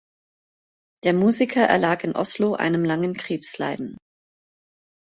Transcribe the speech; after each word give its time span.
Der 1.03 1.13
Musiker 1.13 1.61
erlag 1.61 2.03
in 2.03 2.15
Oslo 2.15 2.55
einem 2.55 2.83
langen 2.85 3.13
Krebsleiden. 3.13 3.97